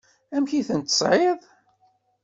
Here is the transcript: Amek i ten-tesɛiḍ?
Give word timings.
Amek 0.35 0.51
i 0.59 0.61
ten-tesɛiḍ? 0.67 1.39